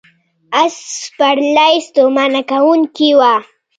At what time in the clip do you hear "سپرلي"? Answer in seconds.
1.01-1.73